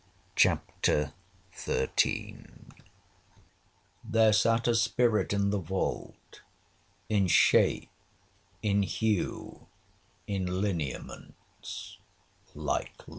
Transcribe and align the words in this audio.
CHAPTER 0.35 1.13
XIII 1.55 2.45
There 4.03 4.33
sat 4.33 4.67
a 4.67 4.73
spirit 4.73 5.31
in 5.31 5.51
the 5.51 5.59
vault, 5.59 6.41
In 7.07 7.27
shape, 7.27 7.91
in 8.63 8.81
hue, 8.81 9.67
in 10.25 10.59
lineaments, 10.59 11.99
like 12.55 12.93
life. 13.05 13.09